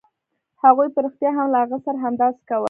[0.63, 2.59] هغوی په رښتیا هم له هغه سره همداسې کول